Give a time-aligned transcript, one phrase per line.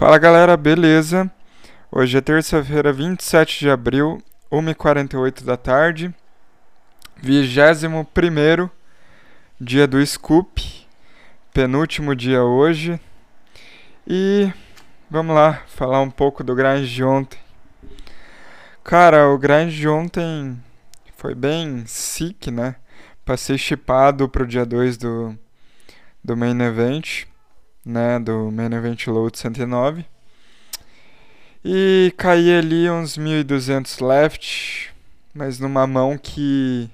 [0.00, 1.30] Fala galera, beleza?
[1.92, 6.14] Hoje é terça-feira, 27 de abril, 1h48 da tarde,
[7.18, 8.70] 21
[9.60, 10.86] dia do Scoop,
[11.52, 12.98] penúltimo dia hoje.
[14.08, 14.50] E
[15.10, 17.38] vamos lá, falar um pouco do grind de ontem.
[18.82, 20.58] Cara, o grind de ontem
[21.14, 22.76] foi bem sick, né?
[23.22, 25.38] Passei chipado pro dia 2 do,
[26.24, 27.28] do main event
[27.84, 30.04] né, do Main Event Load 109.
[31.64, 34.94] E caí ali uns 1200 left,
[35.34, 36.90] mas numa mão que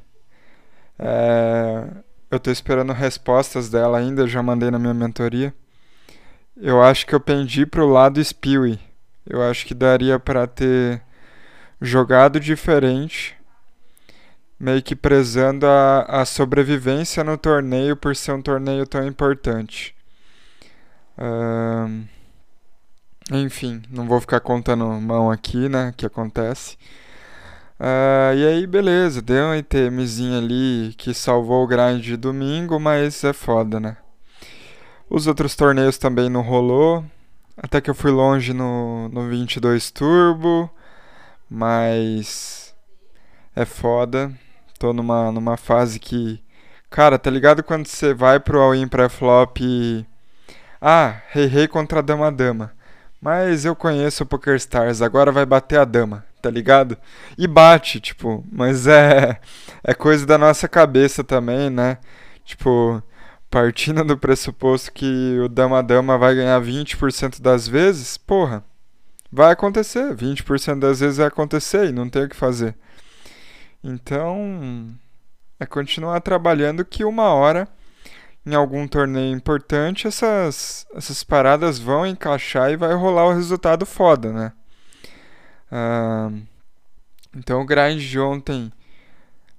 [0.99, 1.85] é,
[2.31, 5.55] eu tô esperando respostas dela ainda, já mandei na minha mentoria.
[6.57, 8.79] Eu acho que eu pendi pro lado Spewy.
[9.29, 11.03] Eu acho que daria para ter
[11.81, 13.37] jogado diferente,
[14.59, 19.96] meio que prezando a, a sobrevivência no torneio por ser um torneio tão importante.
[21.19, 22.07] Uh,
[23.33, 25.93] enfim, não vou ficar contando mão aqui, né?
[25.97, 26.77] Que acontece.
[27.79, 33.23] Uh, e aí, beleza, deu um ITMzinho ali que salvou o grind de domingo, mas
[33.25, 33.97] é foda, né?
[35.11, 37.05] Os outros torneios também não rolou.
[37.57, 40.71] Até que eu fui longe no, no 22 Turbo,
[41.49, 42.75] mas
[43.55, 44.33] é foda.
[44.79, 46.43] Tô numa, numa fase que.
[46.91, 50.07] Cara, tá ligado quando você vai pro all-in pré-flop e
[50.81, 52.73] ah, rei rei contra dama dama.
[53.21, 56.97] Mas eu conheço o PokerStars, agora vai bater a dama, tá ligado?
[57.37, 59.41] E bate, tipo, mas é
[59.83, 61.99] é coisa da nossa cabeça também, né?
[62.45, 63.03] Tipo,
[63.51, 68.65] partindo do pressuposto que o dama dama vai ganhar 20% das vezes, porra,
[69.33, 72.75] vai acontecer, 20% das vezes vai acontecer e não tem o que fazer.
[73.83, 74.95] Então,
[75.59, 77.69] é continuar trabalhando que uma hora
[78.47, 84.33] em algum torneio importante, essas, essas paradas vão encaixar e vai rolar o resultado foda,
[84.33, 84.53] né?
[87.35, 88.73] Então o grind de ontem,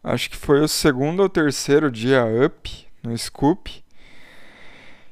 [0.02, 3.84] acho que foi o segundo ou terceiro dia up no Scoop.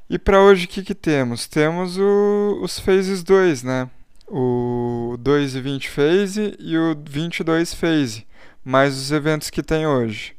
[0.09, 1.45] E para hoje o que, que temos?
[1.45, 3.89] Temos o, os phases 2, né?
[4.27, 8.25] O 2 e 20 phase e o 22 phase,
[8.63, 10.33] mais os eventos que tem hoje.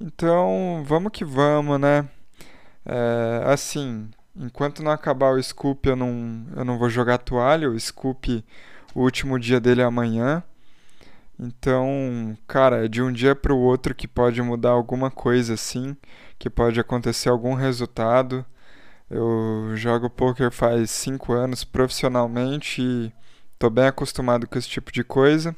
[0.00, 2.08] Então, vamos que vamos, né?
[2.86, 7.68] É, assim, enquanto não acabar o Scoop, eu não, eu não vou jogar toalha.
[7.68, 8.44] O Scoop,
[8.94, 10.42] o último dia dele é amanhã.
[11.38, 15.96] Então, cara, é de um dia para o outro que pode mudar alguma coisa assim,
[16.38, 18.44] que pode acontecer algum resultado.
[19.10, 23.12] Eu jogo poker faz 5 anos profissionalmente e
[23.58, 25.54] tô bem acostumado com esse tipo de coisa.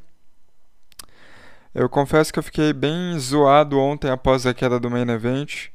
[1.75, 5.71] Eu confesso que eu fiquei bem zoado ontem após a queda do main event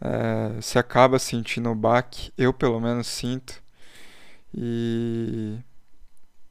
[0.00, 3.62] é, se acaba sentindo o baque, eu pelo menos sinto.
[4.54, 5.58] E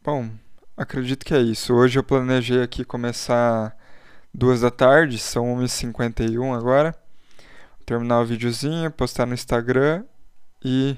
[0.03, 0.29] bom,
[0.77, 1.73] acredito que é isso.
[1.73, 3.75] Hoje eu planejei aqui começar
[4.33, 6.95] duas da tarde, são 1h51 agora.
[7.85, 10.05] Terminar o videozinho, postar no Instagram
[10.63, 10.95] e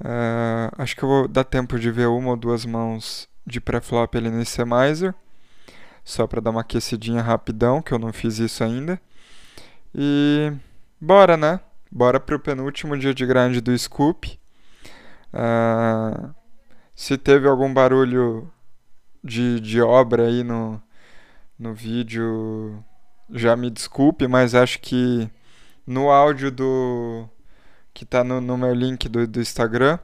[0.00, 4.14] uh, acho que eu vou dar tempo de ver uma ou duas mãos de pré-flop
[4.16, 5.14] ali no ICMizer.
[6.04, 8.98] Só para dar uma aquecidinha rapidão, que eu não fiz isso ainda.
[9.94, 10.52] E
[11.00, 11.60] Bora, né?
[11.90, 14.38] Bora pro penúltimo dia de grande do Scoop.
[15.32, 16.34] Uh,
[16.94, 18.50] se teve algum barulho
[19.22, 20.82] de, de obra aí no,
[21.56, 22.84] no vídeo,
[23.30, 25.30] já me desculpe, mas acho que
[25.86, 27.28] no áudio do
[27.94, 29.98] que tá no, no meu link do, do Instagram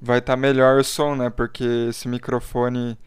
[0.00, 1.28] vai estar tá melhor o som, né?
[1.28, 2.98] Porque esse microfone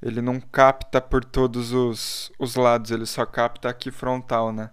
[0.00, 4.70] ele não capta por todos os, os lados, ele só capta aqui frontal, né?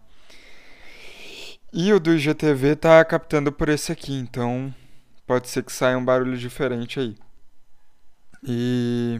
[1.78, 4.74] E o do IGTV tá captando por esse aqui, então
[5.28, 7.18] pode ser que saia um barulho diferente aí.
[8.42, 9.20] E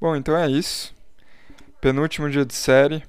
[0.00, 0.92] bom, então é isso.
[1.80, 3.04] Penúltimo dia de série.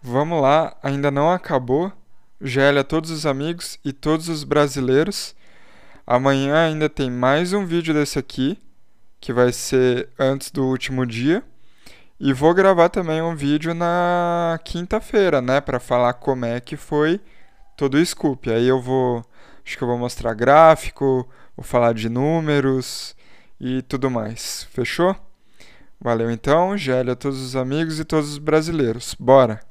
[0.00, 1.92] Vamos lá, ainda não acabou.
[2.40, 5.36] GL a todos os amigos e todos os brasileiros.
[6.06, 8.58] Amanhã ainda tem mais um vídeo desse aqui,
[9.20, 11.44] que vai ser antes do último dia.
[12.18, 17.20] E vou gravar também um vídeo na quinta-feira, né, para falar como é que foi
[17.80, 18.50] todo o scoop.
[18.50, 19.24] Aí eu vou,
[19.64, 23.16] acho que eu vou mostrar gráfico, vou falar de números
[23.58, 24.68] e tudo mais.
[24.70, 25.16] Fechou?
[25.98, 29.16] Valeu então, GL a todos os amigos e todos os brasileiros.
[29.18, 29.69] Bora!